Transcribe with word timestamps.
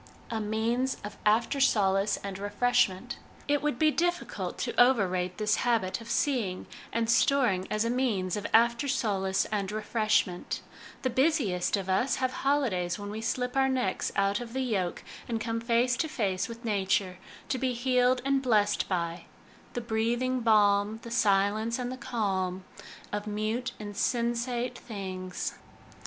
A 0.31 0.41
Means 0.41 0.97
of 1.03 1.15
After 1.27 1.59
Solace 1.59 2.17
and 2.23 2.39
Refreshment. 2.39 3.17
It 3.47 3.61
would 3.61 3.77
be 3.77 3.91
difficult 3.91 4.57
to 4.57 4.73
overrate 4.81 5.37
this 5.37 5.57
habit 5.57 6.01
of 6.01 6.09
seeing 6.09 6.65
and 6.91 7.07
storing 7.07 7.67
as 7.69 7.85
a 7.85 7.89
means 7.91 8.35
of 8.35 8.47
after 8.51 8.87
solace 8.87 9.45
and 9.51 9.71
refreshment 9.71 10.61
The 11.03 11.11
busiest 11.11 11.77
of 11.77 11.87
us 11.87 12.15
have 12.15 12.31
holidays 12.33 12.97
when 12.97 13.11
we 13.11 13.21
slip 13.21 13.55
our 13.55 13.69
necks 13.69 14.11
out 14.15 14.39
of 14.39 14.53
the 14.53 14.61
yoke 14.63 15.03
and 15.27 15.39
come 15.39 15.61
face 15.61 15.95
to 15.97 16.07
face 16.07 16.49
with 16.49 16.65
Nature, 16.65 17.19
to 17.49 17.59
be 17.59 17.73
healed 17.73 18.23
and 18.25 18.41
blessed 18.41 18.89
by" 18.89 19.25
The 19.75 19.81
breathing 19.81 20.39
balm, 20.39 20.97
The 21.03 21.11
silence 21.11 21.77
and 21.77 21.91
the 21.91 21.95
calm 21.95 22.63
Of 23.13 23.27
mute, 23.27 23.73
insensate 23.79 24.79
things." 24.79 25.53